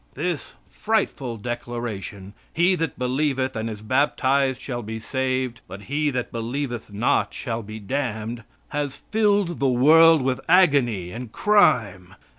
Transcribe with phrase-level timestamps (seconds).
[0.15, 6.31] This frightful declaration, "He that believeth and is baptized shall be saved, but he that
[6.31, 12.15] believeth not shall be damned," has filled the world with agony and crime.